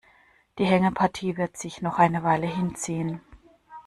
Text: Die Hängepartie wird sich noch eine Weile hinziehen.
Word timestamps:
Die 0.57 0.65
Hängepartie 0.65 1.37
wird 1.37 1.57
sich 1.57 1.83
noch 1.83 1.99
eine 1.99 2.23
Weile 2.23 2.47
hinziehen. 2.47 3.21